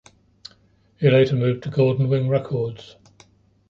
He 0.97 1.11
later 1.11 1.35
moved 1.35 1.61
to 1.61 1.69
Golden 1.69 2.09
Wing 2.09 2.27
Records. 2.27 2.95